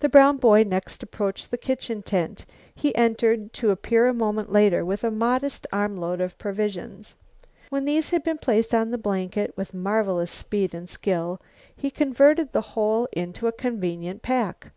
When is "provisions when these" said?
6.36-8.10